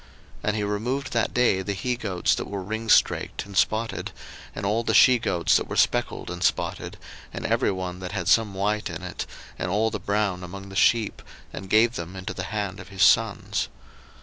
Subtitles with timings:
[0.39, 4.11] 01:030:035 And he removed that day the he goats that were ringstraked and spotted,
[4.55, 6.97] and all the she goats that were speckled and spotted,
[7.31, 9.27] and every one that had some white in it,
[9.59, 11.21] and all the brown among the sheep,
[11.53, 13.67] and gave them into the hand of his sons.